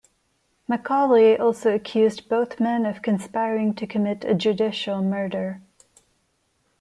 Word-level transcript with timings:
Macaulay 0.67 1.37
also 1.37 1.75
accused 1.75 2.27
both 2.27 2.59
men 2.59 2.87
of 2.87 3.03
conspiring 3.03 3.71
to 3.75 3.85
commit 3.85 4.25
a 4.25 4.33
judicial 4.33 5.03
murder. 5.03 5.61